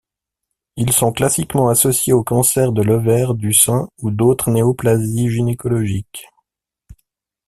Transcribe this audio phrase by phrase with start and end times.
[0.77, 6.25] Ils sont classiquement associés au cancer de l'ovaire, du sein, ou d’autres néoplasies gynécologiques.